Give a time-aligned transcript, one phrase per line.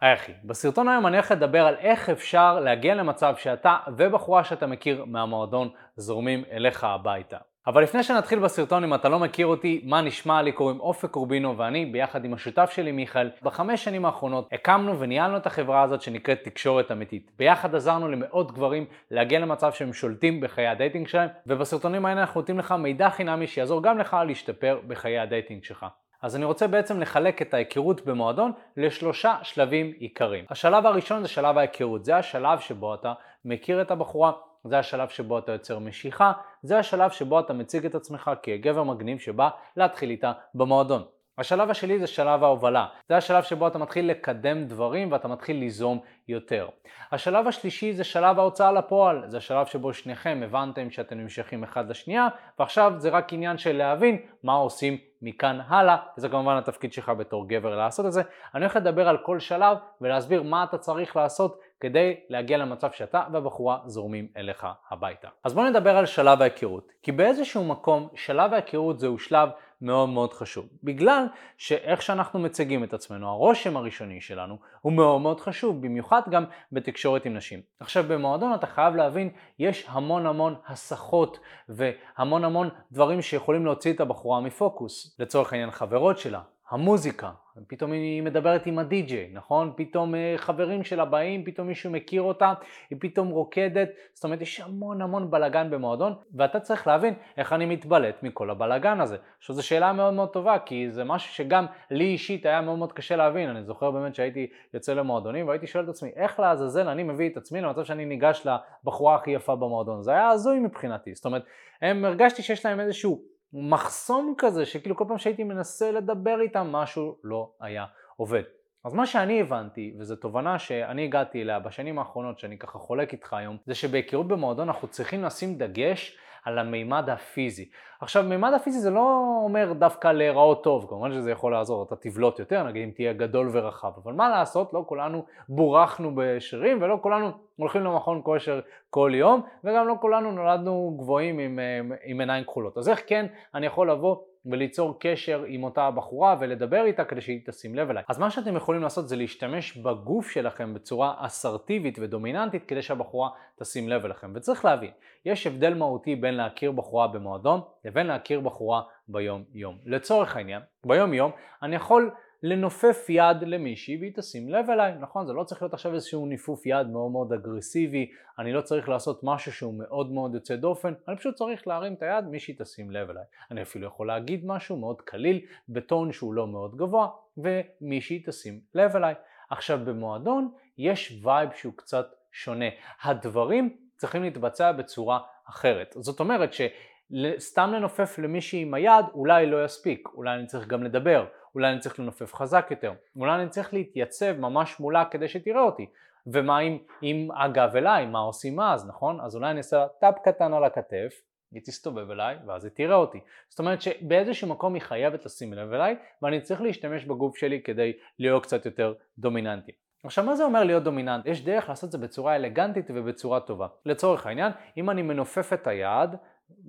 [0.00, 4.66] היי אחי, בסרטון היום אני הולך לדבר על איך אפשר להגיע למצב שאתה ובחורה שאתה
[4.66, 7.36] מכיר מהמועדון זורמים אליך הביתה.
[7.66, 11.58] אבל לפני שנתחיל בסרטון, אם אתה לא מכיר אותי, מה נשמע לי קוראים אופק קורבינו
[11.58, 16.44] ואני, ביחד עם השותף שלי מיכאל, בחמש שנים האחרונות הקמנו וניהלנו את החברה הזאת שנקראת
[16.44, 17.30] תקשורת אמיתית.
[17.38, 22.40] ביחד עזרנו למאות גברים להגיע למצב שהם שולטים בחיי ה dating שלהם, ובסרטונים האלה אנחנו
[22.40, 25.86] נותנים לך מידע חינמי שיעזור גם לך להשתפר בחיי ה dating שלך.
[26.22, 30.44] אז אני רוצה בעצם לחלק את ההיכרות במועדון לשלושה שלבים עיקריים.
[30.50, 33.12] השלב הראשון זה שלב ההיכרות, זה השלב שבו אתה
[33.44, 34.32] מכיר את הבחורה,
[34.64, 39.18] זה השלב שבו אתה יוצר משיכה, זה השלב שבו אתה מציג את עצמך כגבר מגניב
[39.18, 41.02] שבא להתחיל איתה במועדון.
[41.38, 46.00] השלב השני זה שלב ההובלה, זה השלב שבו אתה מתחיל לקדם דברים ואתה מתחיל ליזום
[46.28, 46.68] יותר.
[47.12, 52.28] השלב השלישי זה שלב ההוצאה לפועל, זה השלב שבו שניכם הבנתם שאתם נמשכים אחד לשנייה
[52.58, 57.48] ועכשיו זה רק עניין של להבין מה עושים מכאן הלאה, וזה כמובן התפקיד שלך בתור
[57.48, 58.22] גבר לעשות את זה.
[58.54, 63.22] אני הולך לדבר על כל שלב ולהסביר מה אתה צריך לעשות כדי להגיע למצב שאתה
[63.32, 65.28] והבחורה זורמים אליך הביתה.
[65.44, 69.48] אז בוא נדבר על שלב ההיכרות, כי באיזשהו מקום שלב ההיכרות זהו שלב
[69.82, 70.66] מאוד מאוד חשוב.
[70.84, 71.26] בגלל
[71.56, 77.26] שאיך שאנחנו מציגים את עצמנו, הרושם הראשוני שלנו הוא מאוד מאוד חשוב, במיוחד גם בתקשורת
[77.26, 77.60] עם נשים.
[77.80, 84.00] עכשיו במועדון אתה חייב להבין, יש המון המון הסחות והמון המון דברים שיכולים להוציא את
[84.00, 85.09] הבחורה מפוקוס.
[85.18, 87.30] לצורך העניין חברות שלה, המוזיקה,
[87.66, 89.72] פתאום היא מדברת עם הדי-ג'יי, נכון?
[89.76, 92.52] פתאום אה, חברים שלה באים, פתאום מישהו מכיר אותה,
[92.90, 97.66] היא פתאום רוקדת, זאת אומרת יש המון המון בלאגן במועדון, ואתה צריך להבין איך אני
[97.66, 99.16] מתבלט מכל הבלאגן הזה.
[99.38, 102.92] עכשיו זו שאלה מאוד מאוד טובה, כי זה משהו שגם לי אישית היה מאוד מאוד
[102.92, 107.02] קשה להבין, אני זוכר באמת שהייתי יוצא למועדונים והייתי שואל את עצמי, איך לעזאזל אני
[107.02, 108.46] מביא את עצמי למצב שאני ניגש
[108.84, 111.44] לבחורה הכי יפה במועדון, זה היה הזוי מבחינתי, זאת אומרת,
[111.82, 117.16] הם הרגשתי שיש להם איזשהו מחסום כזה שכאילו כל פעם שהייתי מנסה לדבר איתם משהו
[117.24, 117.84] לא היה
[118.16, 118.42] עובד.
[118.84, 123.32] אז מה שאני הבנתי, וזו תובנה שאני הגעתי אליה בשנים האחרונות שאני ככה חולק איתך
[123.32, 127.68] היום, זה שבהיכרות במועדון אנחנו צריכים לשים דגש על המימד הפיזי.
[128.00, 132.38] עכשיו מימד הפיזי זה לא אומר דווקא להיראות טוב, כמובן שזה יכול לעזור, אתה תבלוט
[132.38, 137.30] יותר, נגיד אם תהיה גדול ורחב, אבל מה לעשות, לא כולנו בורחנו בשרירים ולא כולנו
[137.56, 138.60] הולכים למכון כושר
[138.90, 142.78] כל יום, וגם לא כולנו נולדנו גבוהים עם, אה, עם עיניים כחולות.
[142.78, 147.40] אז איך כן אני יכול לבוא וליצור קשר עם אותה בחורה ולדבר איתה כדי שהיא
[147.46, 148.02] תשים לב אליי.
[148.08, 153.88] אז מה שאתם יכולים לעשות זה להשתמש בגוף שלכם בצורה אסרטיבית ודומיננטית כדי שהבחורה תשים
[153.88, 154.32] לב אליכם.
[154.34, 154.90] וצריך להבין,
[155.24, 159.78] יש הבדל מהותי בין להכיר בחורה במועדון לבין להכיר בחורה ביום יום.
[159.84, 161.30] לצורך העניין, ביום יום
[161.62, 162.10] אני יכול
[162.42, 165.26] לנופף יד למישהי והיא תשים לב אליי, נכון?
[165.26, 169.20] זה לא צריך להיות עכשיו איזשהו ניפוף יד מאוד מאוד אגרסיבי, אני לא צריך לעשות
[169.22, 173.10] משהו שהוא מאוד מאוד יוצא דופן, אני פשוט צריך להרים את היד, מישהי תשים לב
[173.10, 173.24] אליי.
[173.50, 178.96] אני אפילו יכול להגיד משהו מאוד קליל, בטון שהוא לא מאוד גבוה, ומישהי תשים לב
[178.96, 179.14] אליי.
[179.50, 182.64] עכשיו במועדון יש vibe שהוא קצת שונה.
[183.02, 185.18] הדברים צריכים להתבצע בצורה
[185.48, 185.94] אחרת.
[185.98, 191.26] זאת אומרת שסתם לנופף למישהי עם היד אולי לא יספיק, אולי אני צריך גם לדבר,
[191.54, 195.86] אולי אני צריך לנופף חזק יותר, אולי אני צריך להתייצב ממש מולה כדי שתראה אותי.
[196.26, 199.20] ומה עם, עם הגב אליי, מה עושים אז, נכון?
[199.20, 201.20] אז אולי אני אעשה טאפ קטן על הכתף,
[201.52, 203.20] היא תסתובב אליי ואז היא תראה אותי.
[203.48, 207.92] זאת אומרת שבאיזשהו מקום היא חייבת לשים לב אליי ואני צריך להשתמש בגוף שלי כדי
[208.18, 209.72] להיות קצת יותר דומיננטי.
[210.04, 211.26] עכשיו מה זה אומר להיות דומיננט?
[211.26, 213.66] יש דרך לעשות את זה בצורה אלגנטית ובצורה טובה.
[213.86, 216.10] לצורך העניין, אם אני מנופף את היד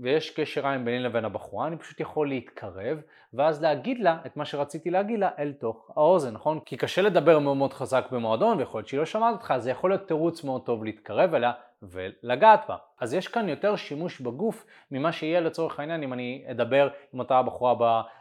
[0.02, 3.02] ויש קשר עין ביני לבין הבחורה, אני פשוט יכול להתקרב
[3.34, 6.60] ואז להגיד לה את מה שרציתי להגיד לה אל תוך האוזן, נכון?
[6.60, 9.72] כי קשה לדבר מאוד מאוד חזק במועדון ויכול להיות שהיא לא שמעת אותך, אז זה
[9.72, 11.52] יכול להיות תירוץ מאוד טוב להתקרב אליה
[11.84, 12.76] ולגעת בה.
[13.00, 17.42] אז יש כאן יותר שימוש בגוף ממה שיהיה לצורך העניין אם אני אדבר עם אותה
[17.42, 17.76] בחורה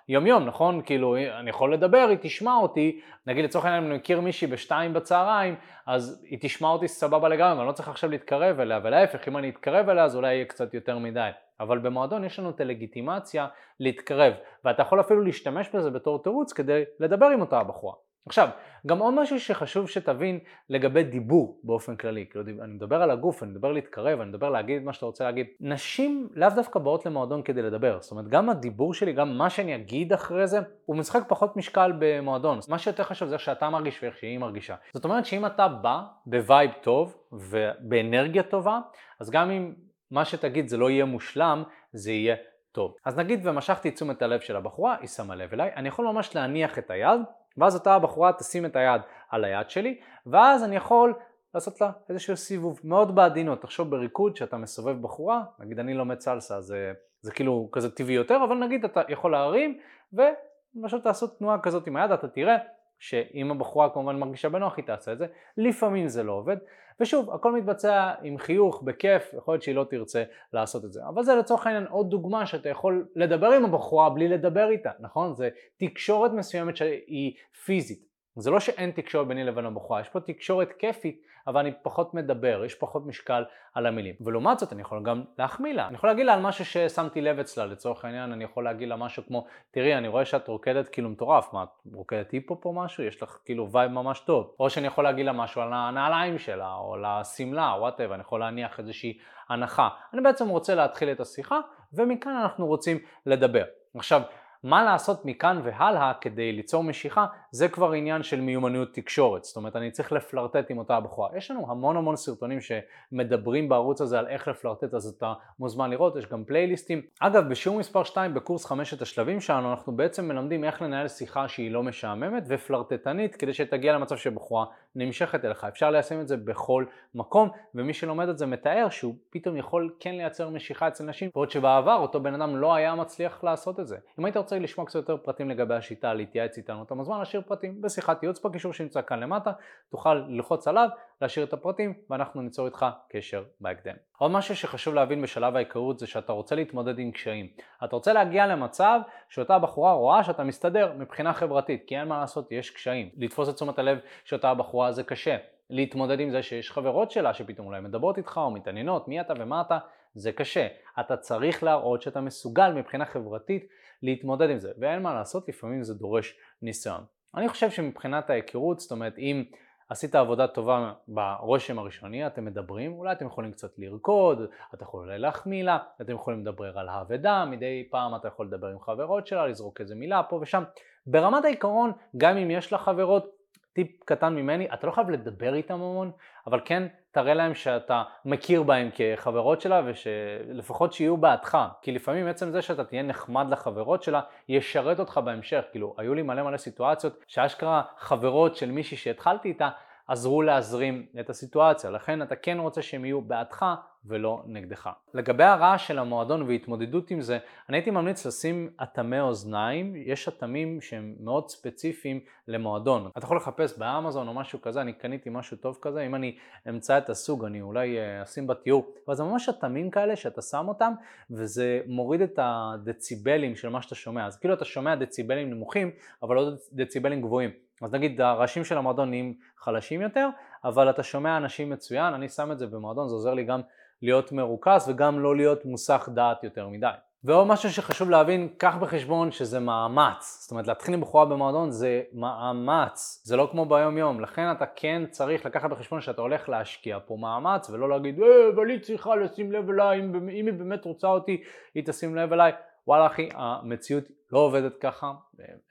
[0.08, 0.82] ביום יום, נכון?
[0.82, 4.92] כאילו אני יכול לדבר, היא תשמע אותי, נגיד לצורך העניין אם אני מכיר מישהי בשתיים
[4.92, 5.54] בצהריים,
[5.86, 9.48] אז היא תשמע אותי סבבה לגמרי, אני לא צריך עכשיו להתקרב אליה, ולהפך אם אני
[9.48, 11.30] אתקרב אליה אז אולי יהיה קצת יותר מדי.
[11.60, 13.46] אבל במועדון יש לנו את הלגיטימציה
[13.80, 14.32] להתקרב,
[14.64, 17.94] ואתה יכול אפילו להשתמש בזה בתור תירוץ כדי לדבר עם אותה הבחורה.
[18.26, 18.48] עכשיו,
[18.86, 20.38] גם עוד משהו שחשוב שתבין
[20.70, 24.82] לגבי דיבור באופן כללי, כאילו אני מדבר על הגוף, אני מדבר להתקרב, אני מדבר להגיד
[24.82, 25.46] מה שאתה רוצה להגיד.
[25.60, 29.74] נשים לאו דווקא באות למועדון כדי לדבר, זאת אומרת גם הדיבור שלי, גם מה שאני
[29.74, 32.58] אגיד אחרי זה, הוא משחק פחות משקל במועדון.
[32.68, 34.74] מה שיותר חשוב זה איך שאתה מרגיש ואיך שהיא מרגישה.
[34.94, 38.80] זאת אומרת שאם אתה בא ב vibe טוב ובאנרגיה טובה,
[39.20, 39.72] אז גם אם
[40.10, 41.62] מה שתגיד זה לא יהיה מושלם,
[41.92, 42.36] זה יהיה
[42.72, 42.94] טוב.
[43.04, 46.78] אז נגיד ומשכתי תשומת הלב של הבחורה, היא שמה לב אליי, אני יכול ממש להניח
[46.78, 47.20] את היד,
[47.58, 51.14] ואז אותה הבחורה תשים את היד על היד שלי, ואז אני יכול
[51.54, 53.62] לעשות לה איזשהו סיבוב מאוד בעדינות.
[53.62, 58.38] תחשוב בריקוד שאתה מסובב בחורה, נגיד אני לומד סלסה, זה, זה כאילו כזה טבעי יותר,
[58.48, 59.78] אבל נגיד אתה יכול להרים
[60.12, 62.56] ופשוט תעשו תנועה כזאת עם היד, אתה תראה
[63.00, 65.26] שאם הבחורה כמובן מרגישה בנוח היא תעשה את זה,
[65.56, 66.56] לפעמים זה לא עובד,
[67.00, 71.00] ושוב, הכל מתבצע עם חיוך, בכיף, יכול להיות שהיא לא תרצה לעשות את זה.
[71.08, 75.34] אבל זה לצורך העניין עוד דוגמה שאתה יכול לדבר עם הבחורה בלי לדבר איתה, נכון?
[75.34, 77.32] זה תקשורת מסוימת שהיא
[77.64, 78.09] פיזית.
[78.36, 82.62] זה לא שאין תקשורת ביני לבין הבחורה, יש פה תקשורת כיפית, אבל אני פחות מדבר,
[82.64, 83.44] יש פחות משקל
[83.74, 84.14] על המילים.
[84.20, 87.38] ולעומת זאת אני יכול גם להחמיא לה, אני יכול להגיד לה על משהו ששמתי לב
[87.38, 91.08] אצלה, לצורך העניין אני יכול להגיד לה משהו כמו, תראי אני רואה שאת רוקדת כאילו
[91.08, 93.04] מטורף, מה את רוקדת היפ הופ או משהו?
[93.04, 94.54] יש לך כאילו vibe ממש טוב.
[94.60, 98.20] או שאני יכול להגיד לה משהו על הנעליים שלה, או על השמלה, או whatever, אני
[98.20, 99.18] יכול להניח איזושהי
[99.48, 99.88] הנחה.
[100.14, 101.60] אני בעצם רוצה להתחיל את השיחה,
[101.92, 103.64] ומכאן אנחנו רוצים לדבר.
[103.94, 104.22] עכשיו,
[104.62, 109.76] מה לעשות מכאן והלאה כדי ליצור משיכה זה כבר עניין של מיומנויות תקשורת, זאת אומרת
[109.76, 111.28] אני צריך לפלרטט עם אותה הבחורה.
[111.36, 116.16] יש לנו המון המון סרטונים שמדברים בערוץ הזה על איך לפלרטט אז אתה מוזמן לראות,
[116.16, 117.02] יש גם פלייליסטים.
[117.20, 121.70] אגב בשיעור מספר 2 בקורס חמשת השלבים שלנו אנחנו בעצם מלמדים איך לנהל שיחה שהיא
[121.70, 124.64] לא משעממת ופלרטטנית כדי שתגיע למצב שבחורה
[124.94, 125.64] נמשכת אליך.
[125.64, 130.14] אפשר ליישם את זה בכל מקום ומי שלומד את זה מתאר שהוא פתאום יכול כן
[130.14, 133.96] לייצר משיכה אצל נשים בעוד שבעבר אותו בן אדם לא היה מצליח לעשות את זה.
[134.18, 137.82] אם היית רוצה לשמוע קצת יותר פרטים לגבי השיטה, להתייעץ איתנו, אתה מוזמן להשאיר פרטים
[137.82, 139.52] בשיחת ייעוץ בקישור שנמצא כאן למטה,
[139.90, 140.88] תוכל ללחוץ עליו,
[141.22, 143.94] להשאיר את הפרטים ואנחנו ניצור איתך קשר בהקדם.
[144.18, 147.48] עוד משהו שחשוב להבין בשלב ההיכרות זה שאתה רוצה להתמודד עם קשיים.
[147.84, 152.52] אתה רוצה להגיע למצב שאותה בחורה רואה שאתה מסתדר מבחינה חברתית, כי אין מה לעשות,
[152.52, 153.10] יש קשיים.
[153.16, 155.36] לתפוס את תשומת הלב שאותה בחורה זה קשה.
[155.70, 159.60] להתמודד עם זה שיש חברות שלה שפתאום אולי מדברות איתך או מתעניינות מי אתה ומה
[159.60, 159.78] אתה,
[160.14, 160.66] זה קשה.
[161.00, 163.66] אתה צריך להראות שאתה מסוגל מבחינה חברתית
[164.02, 167.04] להתמודד עם זה, ואין מה לעשות, לפעמים זה דורש ניסיון.
[167.36, 169.44] אני חושב שמבחינת ההיכרות, זאת אומרת אם
[169.88, 174.42] עשית עבודה טובה ברושם הראשוני, אתם מדברים, אולי אתם יכולים קצת לרקוד,
[174.74, 178.66] אתה יכול אולי להחמיא לה, אתם יכולים לדבר על האבדה, מדי פעם אתה יכול לדבר
[178.66, 180.62] עם חברות שלה, לזרוק איזה מילה פה ושם.
[181.06, 183.26] ברמת העיקרון, גם אם יש לה חברות,
[183.72, 186.10] טיפ קטן ממני, אתה לא חייב לדבר איתם המון,
[186.46, 192.50] אבל כן תראה להם שאתה מכיר בהם כחברות שלה ושלפחות שיהיו בעדך, כי לפעמים עצם
[192.50, 197.24] זה שאתה תהיה נחמד לחברות שלה ישרת אותך בהמשך, כאילו היו לי מלא מלא סיטואציות
[197.26, 199.68] שאשכרה חברות של מישהי שהתחלתי איתה
[200.08, 203.66] עזרו להזרים את הסיטואציה, לכן אתה כן רוצה שהם יהיו בעדך
[204.04, 204.90] ולא נגדך.
[205.14, 207.38] לגבי הרעש של המועדון והתמודדות עם זה,
[207.68, 213.10] אני הייתי ממליץ לשים אטמי אוזניים, יש אטמים שהם מאוד ספציפיים למועדון.
[213.16, 216.36] אתה יכול לחפש באמזון או משהו כזה, אני קניתי משהו טוב כזה, אם אני
[216.68, 220.68] אמצא את הסוג אני אולי אה, אשים בתיאור, אבל זה ממש אטמים כאלה שאתה שם
[220.68, 220.92] אותם
[221.30, 225.90] וזה מוריד את הדציבלים של מה שאתה שומע, אז כאילו אתה שומע דציבלים נמוכים
[226.22, 227.50] אבל לא דציבלים גבוהים.
[227.82, 230.28] אז נגיד הראשים של המועדון נהיים חלשים יותר,
[230.64, 233.60] אבל אתה שומע אנשים מצוין, אני שם את זה במועדון, זה עוזר לי גם
[234.02, 236.90] להיות מרוכז וגם לא להיות מוסך דעת יותר מדי.
[237.24, 240.38] ועוד משהו שחשוב להבין, קח בחשבון שזה מאמץ.
[240.42, 243.22] זאת אומרת, להתחיל עם בחורה במועדון זה מאמץ.
[243.24, 244.20] זה לא כמו ביום יום.
[244.20, 248.68] לכן אתה כן צריך לקחת בחשבון שאתה הולך להשקיע פה מאמץ, ולא להגיד, אה, אבל
[248.70, 251.42] היא צריכה לשים לב אליי, אם, אם היא באמת רוצה אותי,
[251.74, 252.52] היא תשים לב אליי.
[252.86, 255.12] וואלה אחי, המציאות לא עובדת ככה,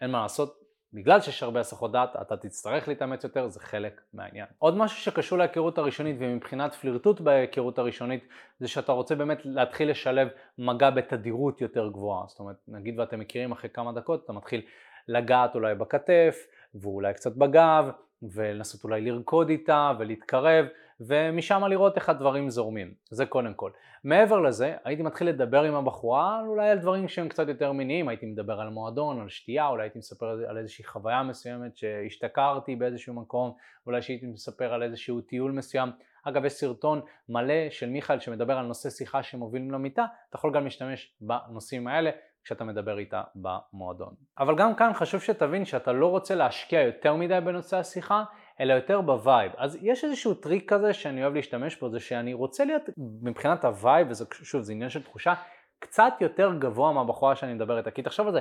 [0.01, 0.59] אין מה לעשות,
[0.93, 4.45] בגלל שיש הרבה הסחות דעת, אתה תצטרך להתאמץ יותר, זה חלק מהעניין.
[4.59, 8.27] עוד משהו שקשור להיכרות הראשונית ומבחינת פלירטוט בהיכרות הראשונית,
[8.59, 10.27] זה שאתה רוצה באמת להתחיל לשלב
[10.57, 12.23] מגע בתדירות יותר גבוהה.
[12.27, 14.61] זאת אומרת, נגיד ואתם מכירים אחרי כמה דקות, אתה מתחיל
[15.07, 17.89] לגעת אולי בכתף, ואולי קצת בגב,
[18.21, 20.65] ולנסות אולי לרקוד איתה ולהתקרב,
[20.99, 23.71] ומשם לראות איך הדברים זורמים, זה קודם כל.
[24.03, 28.25] מעבר לזה, הייתי מתחיל לדבר עם הבחורה אולי על דברים שהם קצת יותר מיניים, הייתי
[28.25, 33.53] מדבר על מועדון, על שתייה, אולי הייתי מספר על איזושהי חוויה מסוימת שהשתכרתי באיזשהו מקום,
[33.85, 35.89] אולי שהייתי מספר על איזשהו טיול מסוים.
[36.23, 40.63] אגב, יש סרטון מלא של מיכאל שמדבר על נושא שיחה שמובילים למיטה, אתה יכול גם
[40.63, 42.09] להשתמש בנושאים האלה
[42.43, 44.13] כשאתה מדבר איתה במועדון.
[44.39, 48.23] אבל גם כאן חשוב שתבין שאתה לא רוצה להשקיע יותר מדי בנושא השיחה,
[48.59, 49.51] אלא יותר ב vibe.
[49.57, 52.81] אז יש איזשהו טריק כזה שאני אוהב להשתמש בו, זה שאני רוצה להיות
[53.21, 55.33] מבחינת ה vibe, וזה שוב, זה עניין של תחושה,
[55.79, 57.91] קצת יותר גבוה מהבחורה שאני מדבר איתה.
[57.91, 58.39] כי תחשוב על זה,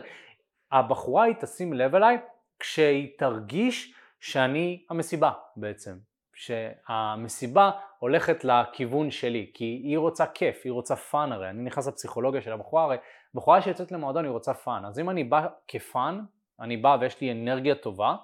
[0.73, 2.19] הבחורה היא תשים לב אליי
[2.61, 6.09] כשהיא תרגיש שאני המסיבה בעצם.
[6.39, 12.41] שהמסיבה הולכת לכיוון שלי, כי היא רוצה כיף, היא רוצה fun הרי, אני נכנס לפסיכולוגיה
[12.41, 12.97] של הבחורה, הרי
[13.35, 16.21] בחורה שיוצאת למועדון היא רוצה fun, אז אם אני בא כ fun,
[16.61, 18.17] אני בא ויש לי אנרגיה טובה,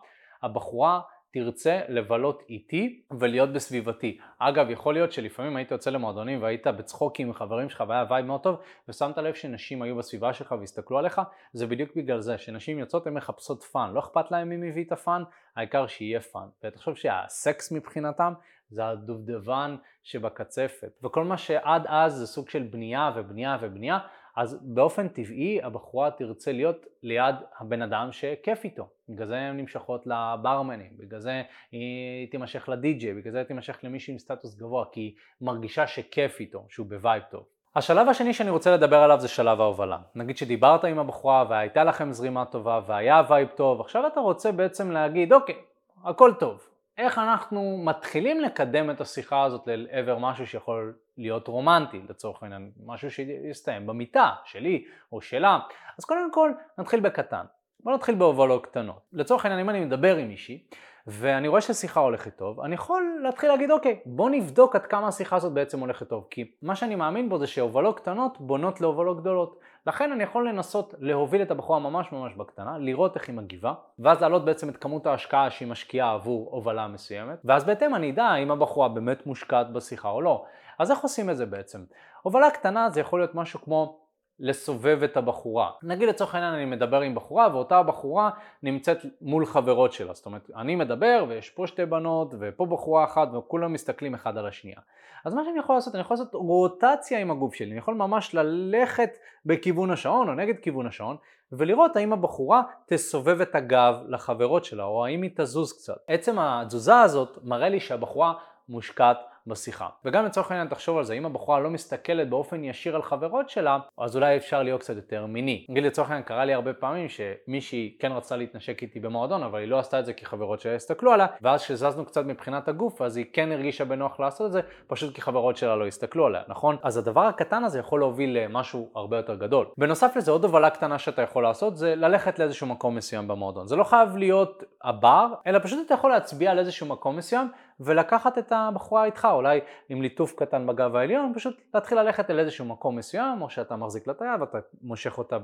[0.43, 1.01] הבחורה
[1.35, 4.19] תרצה לבלות איתי ולהיות בסביבתי.
[4.39, 8.43] אגב, יכול להיות שלפעמים היית יוצא למועדונים והיית בצחוקים עם חברים שלך והיה vibe מאוד
[8.43, 11.21] טוב ושמת לב שנשים היו בסביבה שלך והסתכלו עליך,
[11.53, 14.93] זה בדיוק בגלל זה, שנשים יוצאות הן מחפשות fun, לא אכפת להם מי מביא את
[14.93, 15.23] ה fun,
[15.57, 16.47] העיקר שיהיה fun.
[16.65, 18.33] ותחשוב שהסקס מבחינתם
[18.71, 23.99] זה הדובדבן שבקצפת, וכל מה שעד אז זה סוג של בנייה ובנייה ובנייה,
[24.37, 28.89] אז באופן טבעי הבחורה תרצה להיות ליד הבן אדם שכיף איתו.
[29.09, 34.13] בגלל זה הן נמשכות לברמנים, בגלל זה היא תימשך לדי-ג'יי, בגלל זה היא תימשך למישהו
[34.13, 37.45] עם סטטוס גבוה, כי היא מרגישה שכיף איתו, שהוא ב vibe טוב.
[37.77, 39.99] השלב השני שאני רוצה לדבר עליו זה שלב ההובלה.
[40.15, 44.91] נגיד שדיברת עם הבחורה והייתה לכם זרימה טובה והיה vibe טוב, עכשיו אתה רוצה בעצם
[44.91, 45.57] להגיד, אוקיי,
[46.05, 46.69] הכל טוב.
[46.99, 53.11] איך אנחנו מתחילים לקדם את השיחה הזאת לעבר משהו שיכול להיות רומנטי לצורך העניין, משהו
[53.11, 55.59] שיסתיים במיטה שלי או שלה.
[55.99, 57.45] אז קודם כל נתחיל בקטן.
[57.81, 59.01] בוא נתחיל בהובלות קטנות.
[59.13, 60.65] לצורך העניין אם אני מדבר עם מישהי
[61.07, 65.37] ואני רואה שהשיחה הולכת טוב, אני יכול להתחיל להגיד אוקיי, בוא נבדוק עד כמה השיחה
[65.37, 69.59] הזאת בעצם הולכת טוב, כי מה שאני מאמין בו זה שהובלות קטנות בונות להובלות גדולות.
[69.87, 74.21] לכן אני יכול לנסות להוביל את הבחורה ממש ממש בקטנה, לראות איך היא מגיבה, ואז
[74.21, 78.51] להעלות בעצם את כמות ההשקעה שהיא משקיעה עבור הובלה מסוימת, ואז בהתאם אני אדע אם
[78.51, 80.45] הבחורה באמת מושקעת בשיחה או לא.
[80.79, 81.85] אז איך עושים את זה בעצם?
[82.23, 84.04] הובלה קטנה זה יכול להיות משהו כמו
[84.41, 85.71] לסובב את הבחורה.
[85.83, 88.31] נגיד לצורך העניין אני מדבר עם בחורה ואותה הבחורה
[88.63, 90.15] נמצאת מול חברות שלה.
[90.15, 94.47] זאת אומרת, אני מדבר ויש פה שתי בנות ופה בחורה אחת וכולם מסתכלים אחד על
[94.47, 94.79] השנייה.
[95.25, 97.71] אז מה שאני יכול לעשות, אני יכול לעשות רוטציה עם הגוף שלי.
[97.71, 99.11] אני יכול ממש ללכת
[99.47, 101.17] בכיוון השעון או נגד כיוון השעון
[101.53, 105.97] ולראות האם הבחורה תסובב את הגב לחברות שלה או האם היא תזוז קצת.
[106.09, 108.33] עצם התזוזה הזאת מראה לי שהבחורה
[108.69, 109.89] מושקעת בשיחה.
[110.05, 113.79] וגם לצורך העניין תחשוב על זה, אם הבחורה לא מסתכלת באופן ישיר על חברות שלה,
[113.99, 115.67] אז אולי אפשר להיות קצת יותר מיני.
[115.69, 119.69] נגיד לצורך העניין קרה לי הרבה פעמים שמישהי כן רצתה להתנשק איתי במועדון, אבל היא
[119.69, 123.17] לא עשתה את זה כי חברות שלה הסתכלו עליה, ואז כשזזנו קצת מבחינת הגוף, אז
[123.17, 126.77] היא כן הרגישה בנוח לעשות את זה, פשוט כי חברות שלה לא הסתכלו עליה, נכון?
[126.83, 129.67] אז הדבר הקטן הזה יכול להוביל למשהו הרבה יותר גדול.
[129.79, 133.67] בנוסף לזה, עוד הובלה קטנה שאתה יכול לעשות זה ללכת לאיזשהו מקום מסוים במועדון.
[133.67, 137.49] זה לא חייב להיות הבר, אלא פשוט אתה יכול להצביע על איזשהו מקום מסוים
[137.81, 142.65] ולקחת את הבחורה איתך, אולי עם ליטוף קטן בגב העליון, פשוט להתחיל ללכת אל איזשהו
[142.65, 145.39] מקום מסוים, או שאתה מחזיק לה את היד ואתה מושך אותה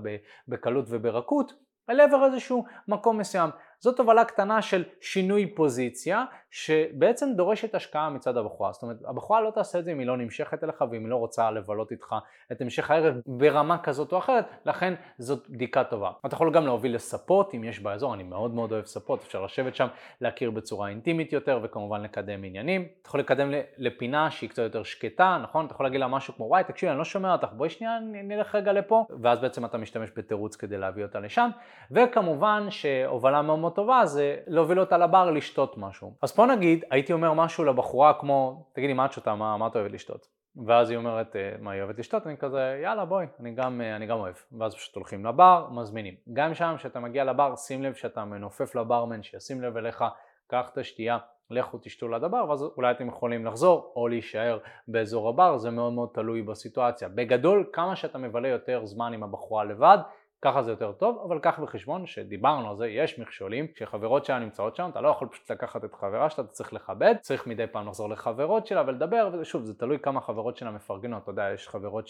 [0.48, 1.52] בקלות וברכות,
[1.90, 3.50] אל עבר איזשהו מקום מסוים.
[3.82, 8.72] זאת תובלה קטנה של שינוי פוזיציה, שבעצם דורשת השקעה מצד הבחורה.
[8.72, 11.16] זאת אומרת, הבחורה לא תעשה את זה אם היא לא נמשכת אליך ואם היא לא
[11.16, 12.14] רוצה לבלות איתך
[12.52, 16.10] את המשך הערב ברמה כזאת או אחרת, לכן זאת בדיקה טובה.
[16.26, 19.76] אתה יכול גם להוביל לספות אם יש באזור, אני מאוד מאוד אוהב ספות, אפשר לשבת
[19.76, 19.86] שם,
[20.20, 22.88] להכיר בצורה אינטימית יותר וכמובן לקדם עניינים.
[23.02, 25.66] אתה יכול לקדם לפינה שהיא קצת יותר שקטה, נכון?
[25.66, 28.54] אתה יכול להגיד לה משהו כמו וואי תקשיבי אני לא שומע אותך, בואי שנייה נלך
[28.54, 31.50] רגע לפה, ואז בעצם אתה משתמש בתירוץ כדי להביא אותה לשם,
[31.90, 36.14] וכמובן שהובלה מאוד טובה זה להוביל אותה לבר לשתות משהו.
[36.22, 39.76] אז פה נגיד הייתי אומר משהו לבחורה כמו תגידי מה את שותה, מה, מה את
[39.76, 40.26] אוהבת לשתות?
[40.66, 43.96] ואז היא אומרת אה, מה היא אוהבת לשתות, אני כזה יאללה בואי, אני גם, אה,
[43.96, 44.34] אני גם אוהב.
[44.58, 46.14] ואז פשוט הולכים לבר, מזמינים.
[46.32, 50.04] גם שם כשאתה מגיע לבר שים לב שאתה מנופף לברמן שישים לב אליך,
[50.46, 51.18] קח את השתייה,
[51.50, 54.58] לכו תשתו ליד הבר ואז אולי אתם יכולים לחזור או להישאר
[54.88, 57.08] באזור הבר, זה מאוד מאוד תלוי בסיטואציה.
[57.08, 59.98] בגדול כמה שאתה מבלה יותר זמן עם הבחורה לבד
[60.42, 64.76] ככה זה יותר טוב, אבל קח בחשבון שדיברנו על זה, יש מכשולים, כשחברות שלה נמצאות
[64.76, 67.88] שם, אתה לא יכול פשוט לקחת את חברה שלה, אתה צריך לכבד, צריך מדי פעם
[67.88, 72.08] לחזור לחברות שלה ולדבר, ושוב, זה תלוי כמה חברות שלה מפרגנות, אתה יודע, יש חברות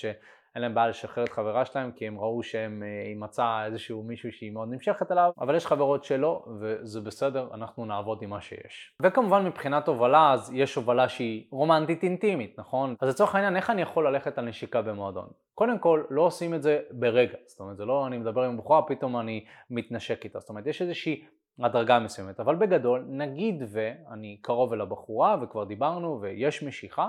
[0.53, 4.03] שאין להם בעיה לשחרר את חברה שלהם, כי הם ראו שהם, אה, היא מצאה איזשהו
[4.03, 8.41] מישהו שהיא מאוד נמשכת אליו, אבל יש חברות שלא, וזה בסדר, אנחנו נעבוד עם מה
[8.41, 8.97] שיש.
[9.03, 12.95] וכמובן מבחינת הובלה, אז יש הובלה שהיא רומנטית אינטימית, נכון?
[13.01, 15.29] אז לצורך העניין, איך אני יכול ללכת על נשיקה במועדון?
[15.55, 18.83] קודם כל, לא עושים את זה ברגע, זאת אומרת, זה לא אני מדבר עם בחורה,
[18.83, 21.25] פתאום אני מתנשק איתה, זאת אומרת, יש איזושהי
[21.59, 27.09] הדרגה מסוימת, אבל בגדול, נגיד ואני קרוב אל הבחורה וכבר דיברנו ויש משיכה,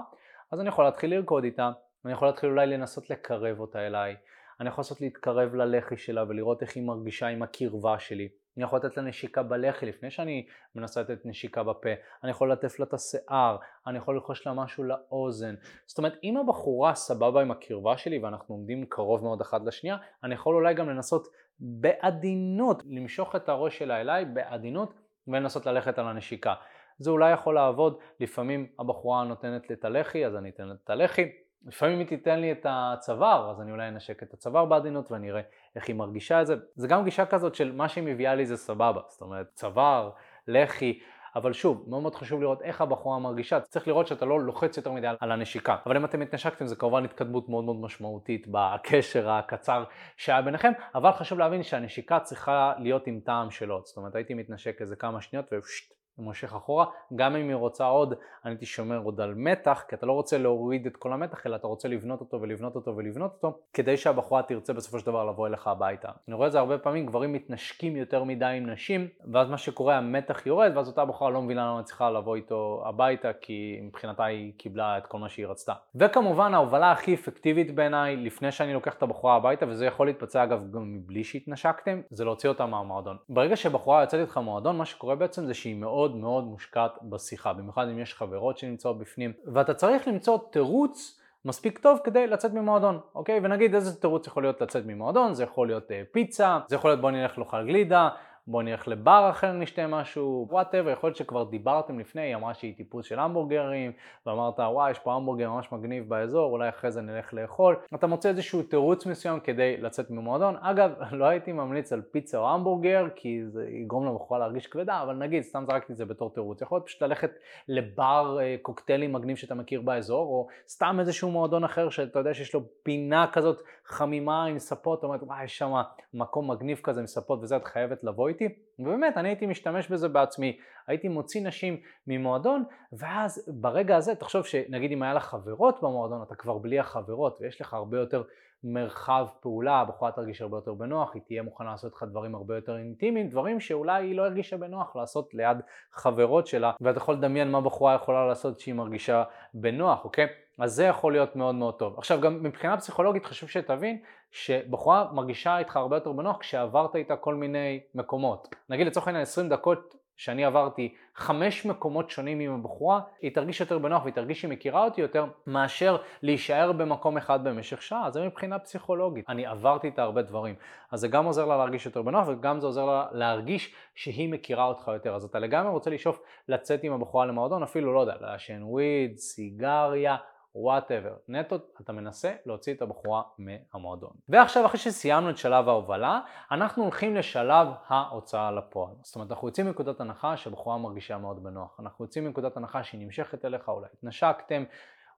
[0.51, 1.71] אז אני יכול להתחיל לרקוד איתה,
[2.05, 4.15] ואני יכול להתחיל אולי לנסות לקרב אותה אליי,
[4.59, 8.29] אני יכול לנסות להתקרב ללחי שלה ולראות איך היא מרגישה עם הקרבה שלי.
[8.57, 11.89] אני יכול לתת לה נשיקה בלחי לפני שאני מנסה לתת נשיקה בפה,
[12.23, 15.55] אני יכול לטף לה את השיער, אני יכול ללחוש לה משהו לאוזן.
[15.85, 20.33] זאת אומרת, אם הבחורה סבבה עם הקרבה שלי ואנחנו עומדים קרוב מאוד אחד לשנייה, אני
[20.33, 21.27] יכול אולי גם לנסות
[21.59, 24.93] בעדינות למשוך את הראש שלה אליי בעדינות
[25.27, 26.53] ולנסות ללכת על הנשיקה.
[26.97, 30.89] זה אולי יכול לעבוד, לפעמים הבחורה נותנת לי את הלחי אז אני אתן לה את
[30.89, 31.29] הלחי,
[31.65, 35.41] לפעמים היא תיתן לי את הצוואר, אז אני אולי אנשק את הצוואר בעדינות ואני אראה
[35.75, 36.55] איך היא מרגישה את זה.
[36.75, 40.09] זה גם גישה כזאת של מה שהיא מביאה לי זה סבבה, זאת אומרת צוואר,
[40.47, 40.99] לחי,
[41.35, 44.91] אבל שוב, מאוד מאוד חשוב לראות איך הבחורה מרגישה, צריך לראות שאתה לא לוחץ יותר
[44.91, 45.75] מדי על הנשיקה.
[45.85, 49.83] אבל אם אתם התנשקתם זה כמובן התקדמות מאוד מאוד משמעותית בקשר הקצר
[50.17, 54.81] שהיה ביניכם, אבל חשוב להבין שהנשיקה צריכה להיות עם טעם שלו, זאת אומרת הייתי מתנשק
[54.81, 56.85] איזה כמה שניות ופשט מושך אחורה,
[57.15, 58.13] גם אם היא רוצה עוד,
[58.45, 61.55] אני הייתי שומר עוד על מתח, כי אתה לא רוצה להוריד את כל המתח, אלא
[61.55, 65.47] אתה רוצה לבנות אותו ולבנות אותו ולבנות אותו, כדי שהבחורה תרצה בסופו של דבר לבוא
[65.47, 66.09] אליך הביתה.
[66.27, 69.97] אני רואה את זה הרבה פעמים, גברים מתנשקים יותר מדי עם נשים, ואז מה שקורה,
[69.97, 74.53] המתח יורד, ואז אותה בחורה לא מבינה למה צריכה לבוא איתו הביתה, כי מבחינתה היא
[74.57, 75.73] קיבלה את כל מה שהיא רצתה.
[75.95, 80.71] וכמובן ההובלה הכי אפקטיבית בעיניי, לפני שאני לוקח את הבחורה הביתה, וזה יכול להתבצע אגב
[80.71, 83.17] גם מבלי שהתנשקתם, זה להוציא אותה מהמועדון.
[83.29, 87.87] ברגע שבחורה יוצאת איתך מהמועדון, מה שקורה בעצם זה שהיא מאוד מאוד מושקעת בשיחה, במיוחד
[87.87, 93.39] אם יש חברות שנמצאות בפנים, ואתה צריך למצוא תירוץ מספיק טוב כדי לצאת ממועדון, אוקיי?
[93.43, 97.01] ונגיד איזה תירוץ יכול להיות לצאת ממועדון, זה יכול להיות אה, פיצה, זה יכול להיות
[97.01, 98.09] בוא נלך לאכל גלידה,
[98.51, 102.75] בוא נלך לבר אחר נשתה משהו, whatever, יכול להיות שכבר דיברתם לפני, היא אמרה שהיא
[102.75, 103.91] טיפוס של המבורגרים,
[104.25, 108.29] ואמרת וואי יש פה המבורגר ממש מגניב באזור, אולי אחרי זה נלך לאכול, אתה מוצא
[108.29, 113.41] איזשהו תירוץ מסוים כדי לצאת ממועדון, אגב לא הייתי ממליץ על פיצה או המבורגר כי
[113.47, 116.85] זה יגרום לבחורה להרגיש כבדה, אבל נגיד סתם זרקתי את זה בתור תירוץ, יכול להיות
[116.85, 117.31] פשוט ללכת
[117.67, 122.53] לבר אה, קוקטיילים מגניב שאתה מכיר באזור, או סתם איזשהו מועדון אחר שאתה יודע שיש
[122.53, 125.73] לו פינה כזאת חמימה עם ספות, אתה אומר וואי יש שם
[126.13, 130.09] מקום מגניב כזה עם ספות וזה את חייבת לבוא איתי, ובאמת אני הייתי משתמש בזה
[130.09, 130.57] בעצמי,
[130.87, 136.35] הייתי מוציא נשים ממועדון ואז ברגע הזה תחשוב שנגיד אם היה לך חברות במועדון אתה
[136.35, 138.23] כבר בלי החברות ויש לך הרבה יותר
[138.63, 142.77] מרחב פעולה, הבחורה תרגיש הרבה יותר בנוח, היא תהיה מוכנה לעשות לך דברים הרבה יותר
[142.77, 145.57] אינטימיים, דברים שאולי היא לא הרגישה בנוח לעשות ליד
[145.91, 150.27] חברות שלה ואתה יכול לדמיין מה בחורה יכולה לעשות שהיא מרגישה בנוח, אוקיי?
[150.61, 151.97] אז זה יכול להיות מאוד מאוד טוב.
[151.97, 153.97] עכשיו גם מבחינה פסיכולוגית חשוב שתבין
[154.31, 158.55] שבחורה מרגישה איתך הרבה יותר בנוח כשעברת איתה כל מיני מקומות.
[158.69, 163.77] נגיד לצורך העניין 20 דקות שאני עברתי חמש מקומות שונים עם הבחורה, היא תרגיש יותר
[163.77, 168.59] בנוח והיא תרגיש שהיא מכירה אותי יותר מאשר להישאר במקום אחד במשך שעה, זה מבחינה
[168.59, 169.29] פסיכולוגית.
[169.29, 170.55] אני עברתי איתה הרבה דברים,
[170.91, 174.65] אז זה גם עוזר לה להרגיש יותר בנוח וגם זה עוזר לה להרגיש שהיא מכירה
[174.65, 175.15] אותך יותר.
[175.15, 180.17] אז אתה לגמרי רוצה לשאוף לצאת עם הבחורה למועדון, אפילו לא יודע, לעשן weed, סיגריה,
[180.55, 181.13] whatever.
[181.27, 184.11] נטו אתה מנסה להוציא את הבחורה מהמועדון.
[184.29, 188.93] ועכשיו אחרי שסיימנו את שלב ההובלה, אנחנו הולכים לשלב ההוצאה לפועל.
[189.01, 191.79] זאת אומרת אנחנו יוצאים מנקודת הנחה שהבחורה מרגישה מאוד בנוח.
[191.79, 194.63] אנחנו יוצאים מנקודת הנחה שהיא נמשכת אליך, אולי התנשקתם,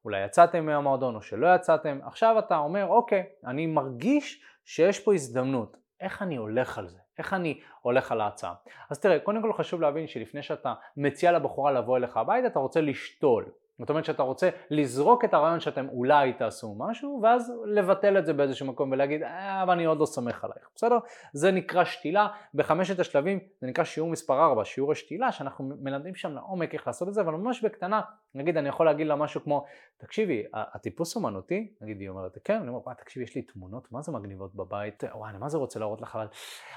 [0.05, 1.99] אולי יצאתם מהמועדון או שלא יצאתם.
[2.03, 5.77] עכשיו אתה אומר אוקיי, אני מרגיש שיש פה הזדמנות.
[6.01, 6.99] איך אני הולך על זה?
[7.17, 8.53] איך אני הולך על ההצעה?
[8.89, 12.81] אז תראה, קודם כל חשוב להבין שלפני שאתה מציע לבחורה לבוא אליך הביתה, אתה רוצה
[12.81, 13.45] לשתול.
[13.83, 18.33] זאת אומרת שאתה רוצה לזרוק את הרעיון שאתם אולי תעשו משהו ואז לבטל את זה
[18.33, 20.97] באיזשהו מקום ולהגיד אה, אבל אני עוד לא סומך עלייך, בסדר?
[21.33, 26.31] זה נקרא שתילה, בחמשת השלבים זה נקרא שיעור מספר 4, שיעור השתילה שאנחנו מלמדים שם
[26.31, 28.01] לעומק איך לעשות את זה אבל ממש בקטנה,
[28.35, 29.65] נגיד אני יכול להגיד לה משהו כמו
[29.97, 34.01] תקשיבי, הטיפוס אומנותי, נגיד היא אומרת כן, אני אומר וואי תקשיבי יש לי תמונות מה
[34.01, 36.29] זה מגניבות בבית, וואי אני מה זה רוצה להראות לך אבל אני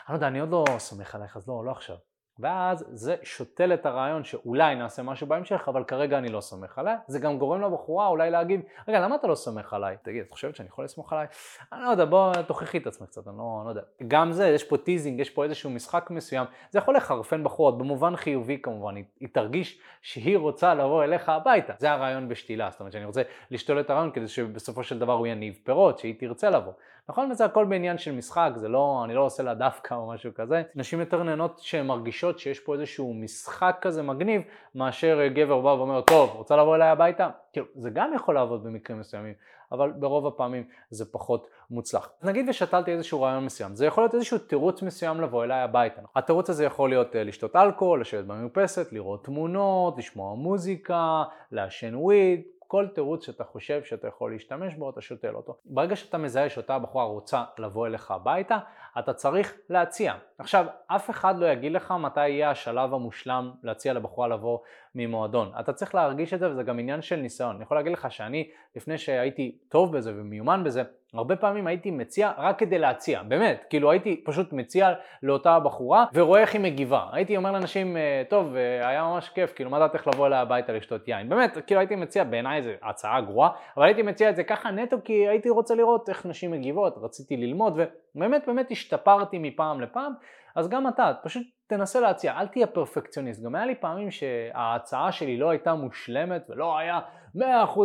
[0.08, 1.96] לא יודע אני עוד לא סומך עלייך אז לא, לא עכשיו
[2.38, 6.96] ואז זה שותל את הרעיון שאולי נעשה משהו בהמשך, אבל כרגע אני לא סומך עליה.
[7.06, 9.96] זה גם גורם לבחורה אולי להגיד, רגע, למה אתה לא סומך עליי?
[10.02, 11.26] תגידי, את חושבת שאני יכול לסמוך עלייך?
[11.72, 13.82] אני לא יודע, בוא תוכיחי את עצמך קצת, אני לא, לא יודע.
[14.08, 18.16] גם זה, יש פה teasing, יש פה איזשהו משחק מסוים, זה יכול לחרפן בחורות, במובן
[18.16, 21.72] חיובי כמובן, היא, היא תרגיש שהיא רוצה לבוא אליך הביתה.
[21.78, 25.26] זה הרעיון בשתילה, זאת אומרת שאני רוצה לשתול את הרעיון כדי שבסופו של דבר הוא
[25.26, 26.72] יניב פירות, שהיא תרצה לבוא.
[27.08, 27.30] נכון?
[27.30, 30.62] וזה הכל בעניין של משחק, זה לא, אני לא עושה לה דווקא או משהו כזה.
[30.74, 34.42] נשים יותר נהנות שהן מרגישות שיש פה איזשהו משחק כזה מגניב,
[34.74, 37.28] מאשר גבר בא ואומר, טוב, רוצה לבוא אליי הביתה?
[37.52, 39.34] כאילו, זה גם יכול לעבוד במקרים מסוימים,
[39.72, 42.10] אבל ברוב הפעמים זה פחות מוצלח.
[42.22, 46.02] נגיד ושתלתי איזשהו רעיון מסוים, זה יכול להיות איזשהו תירוץ מסוים לבוא אליי הביתה.
[46.16, 52.42] התירוץ הזה יכול להיות אה, לשתות אלכוהול, לשבת במרפסת, לראות תמונות, לשמוע מוזיקה, לעשן וויד,
[52.66, 55.56] כל תירוץ שאתה חושב שאתה יכול להשתמש בו, אתה שותל אותו.
[55.64, 58.58] ברגע שאתה מזהה שאותה בחורה רוצה לבוא אליך הביתה,
[58.98, 60.14] אתה צריך להציע.
[60.38, 64.58] עכשיו, אף אחד לא יגיד לך מתי יהיה השלב המושלם להציע לבחורה לבוא
[64.94, 65.52] ממועדון.
[65.60, 67.56] אתה צריך להרגיש את זה וזה גם עניין של ניסיון.
[67.56, 70.82] אני יכול להגיד לך שאני, לפני שהייתי טוב בזה ומיומן בזה,
[71.14, 74.92] הרבה פעמים הייתי מציע רק כדי להציע, באמת, כאילו הייתי פשוט מציע
[75.22, 77.06] לאותה בחורה ורואה איך היא מגיבה.
[77.12, 80.72] הייתי אומר לאנשים, אה, טוב, אה, היה ממש כיף, כאילו מה דעתך לבוא אליה הביתה
[80.72, 81.28] לשתות יין?
[81.28, 84.96] באמת, כאילו הייתי מציע, בעיניי זו הצעה גרועה, אבל הייתי מציע את זה ככה נטו
[85.04, 87.78] כי הייתי רוצה לראות איך נשים מגיבות, רציתי ללמוד
[88.14, 90.12] ובאמת באמת השתפרתי מפעם לפעם,
[90.56, 93.44] אז גם אתה, פשוט תנסה להציע, אל תהיה פרפקציוניסט.
[93.44, 97.00] גם היה לי פעמים שההצעה שלי לא הייתה מושלמת ולא היה
[97.36, 97.40] 100%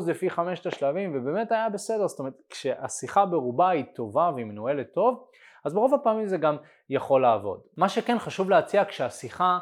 [0.07, 5.23] לפי חמשת השלבים ובאמת היה בסדר, זאת אומרת כשהשיחה ברובה היא טובה והיא מנוהלת טוב,
[5.65, 6.57] אז ברוב הפעמים זה גם
[6.89, 7.59] יכול לעבוד.
[7.77, 9.59] מה שכן חשוב להציע כשהשיחה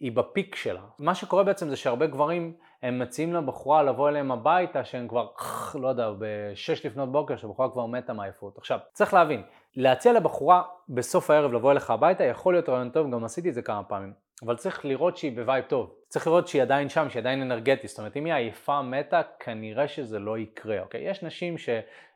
[0.00, 0.80] היא בפיק שלה.
[0.98, 5.26] מה שקורה בעצם זה שהרבה גברים הם מציעים לבחורה לבוא אליהם הביתה שהם כבר,
[5.74, 8.58] לא יודע, ב-6 לפנות בוקר שהבחורה כבר מתה מעייפות.
[8.58, 9.42] עכשיו, צריך להבין,
[9.76, 13.62] להציע לבחורה בסוף הערב לבוא אליך הביתה יכול להיות רעיון טוב, גם עשיתי את זה
[13.62, 14.12] כמה פעמים.
[14.42, 15.94] אבל צריך לראות שהיא ב vibe טוב.
[16.08, 17.90] צריך לראות שהיא עדיין שם, שהיא עדיין אנרגטית.
[17.90, 21.10] זאת אומרת, אם היא עייפה מתה, כנראה שזה לא יקרה, אוקיי?
[21.10, 21.68] יש נשים ש...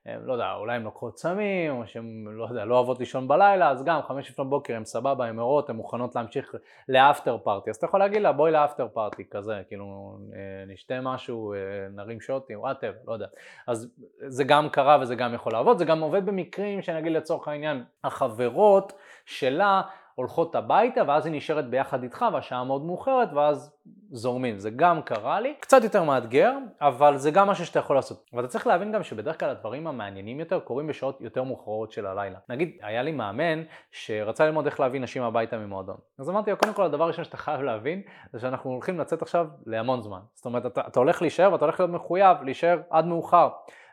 [0.07, 3.85] לא יודע, אולי הן לוקחות סמים, או שהן, לא יודע, לא אוהבות לישון בלילה, אז
[3.85, 6.55] גם חמש לפנות בוקר הן סבבה, הן ערות, הן מוכנות להמשיך
[6.89, 7.71] ל after party.
[7.71, 11.59] אז אתה יכול להגיד לה, בואי ל after party כזה, כאילו, אה, נשתה משהו, אה,
[11.95, 13.27] נרים שוטים, וואטאב, לא יודע.
[13.67, 13.95] אז
[14.27, 18.93] זה גם קרה וזה גם יכול לעבוד, זה גם עובד במקרים שנגיד לצורך העניין, החברות
[19.25, 19.83] שלה
[20.15, 23.77] הולכות הביתה ואז היא נשארת ביחד איתך והשעה מאוד מאוחרת ואז
[24.11, 24.59] זורמים.
[24.59, 28.31] זה גם קרה לי, קצת יותר מאתגר, אבל זה גם משהו שאתה יכול לעשות.
[28.33, 32.39] ואתה צריך להבין גם שבדרך כלל הדברים המעניינים יותר קורים בשעות יותר מאוחרות של הלילה.
[32.49, 35.97] נגיד, היה לי מאמן שרצה ללמוד איך להביא נשים הביתה ממועדון.
[36.19, 39.47] אז אמרתי לו, קודם כל הדבר הראשון שאתה חייב להבין זה שאנחנו הולכים לצאת עכשיו
[39.67, 40.21] להמון זמן.
[40.35, 43.49] זאת אומרת, אתה, אתה הולך להישאר ואתה הולך להיות מחויב להישאר עד מאוחר.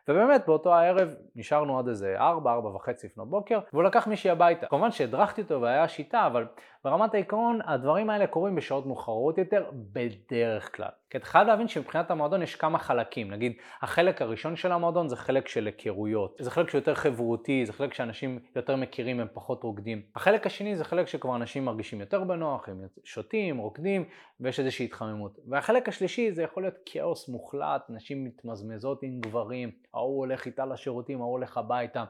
[0.07, 4.67] ובאמת באותו הערב נשארנו עד איזה 4, 4 וחצי לפנות בוקר, והוא לקח מישהי הביתה.
[4.67, 6.47] כמובן שהדרכתי אותו והיה שיטה, אבל
[6.83, 10.89] ברמת העיקרון הדברים האלה קורים בשעות מאוחרות יותר בדרך כלל.
[11.09, 13.31] כי אתה חייב להבין שמבחינת המועדון יש כמה חלקים.
[13.31, 16.37] נגיד, החלק הראשון של המועדון זה חלק של היכרויות.
[16.39, 20.01] זה חלק שיותר חברותי, זה חלק שאנשים יותר מכירים, הם פחות רוקדים.
[20.15, 24.05] החלק השני זה חלק שכבר אנשים מרגישים יותר בנוח, הם שותים, רוקדים,
[24.39, 25.39] ויש איזושהי התחממות.
[25.47, 31.21] והחלק השלישי זה יכול להיות כאוס מוחלט, נשים מתמזמזות עם גברים, ההוא הולך איתה לשירותים,
[31.21, 32.03] ההוא הולך הביתה.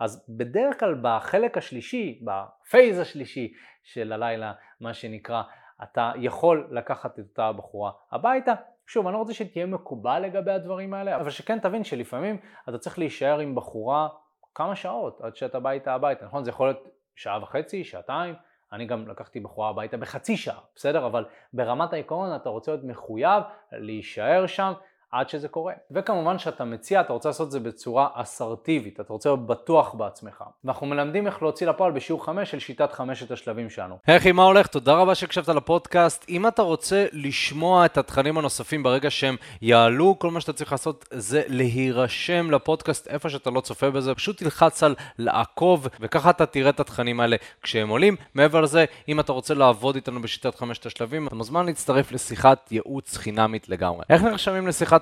[0.00, 3.52] אז בדרך כלל בחלק השלישי, בפייז השלישי
[3.82, 5.42] של הלילה, מה שנקרא,
[5.82, 8.52] אתה יכול לקחת את אותה בחורה הביתה.
[8.86, 12.36] שוב, אני לא רוצה שתהיה מקובל לגבי הדברים האלה, אבל שכן תבין שלפעמים
[12.68, 14.08] אתה צריך להישאר עם בחורה
[14.54, 16.44] כמה שעות עד שאתה בא איתה הביתה, נכון?
[16.44, 18.34] זה יכול להיות שעה וחצי, שעתיים,
[18.72, 21.06] אני גם לקחתי בחורה הביתה בחצי שעה, בסדר?
[21.06, 24.72] אבל ברמת העיקרון אתה רוצה להיות מחויב להישאר שם
[25.12, 25.72] עד שזה קורה.
[25.90, 30.44] וכמובן שאתה מציע, אתה רוצה לעשות את זה בצורה אסרטיבית, אתה רוצה להיות בטוח בעצמך.
[30.64, 33.98] ואנחנו מלמדים איך להוציא לפועל בשיעור 5 של שיטת חמשת השלבים שלנו.
[34.06, 34.66] היי אחי, מה הולך?
[34.66, 36.24] תודה רבה שהקשבת לפודקאסט.
[36.28, 41.08] אם אתה רוצה לשמוע את התכנים הנוספים ברגע שהם יעלו, כל מה שאתה צריך לעשות
[41.10, 46.70] זה להירשם לפודקאסט איפה שאתה לא צופה בזה, פשוט תלחץ על לעקוב, וככה אתה תראה
[46.70, 48.16] את התכנים האלה כשהם עולים.
[48.34, 53.16] מעבר לזה, אם אתה רוצה לעבוד איתנו בשיטת חמשת השלבים, אתה מוזמן להצטרף לשיחת ייעוץ
[53.16, 54.04] חינמית לגמרי.
[54.10, 55.01] איך נרשמים לשיחת